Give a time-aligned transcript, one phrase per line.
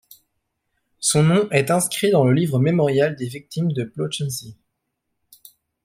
[0.99, 4.57] Son nom est inscrit dans le livre mémorial des victimes de la Plötzensee.